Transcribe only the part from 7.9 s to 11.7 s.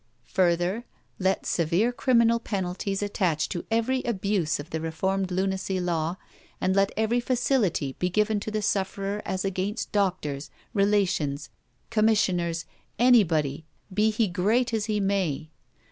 be given to the sufferer as against doctors, relations,